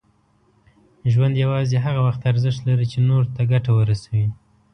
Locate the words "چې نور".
2.91-3.23